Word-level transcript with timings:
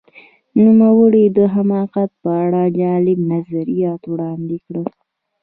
نوموړي 0.63 1.25
د 1.37 1.39
حماقت 1.53 2.09
په 2.21 2.29
اړه 2.43 2.61
جالب 2.79 3.19
نظریات 3.33 4.01
وړاندې 4.07 4.57
کړل. 4.65 4.87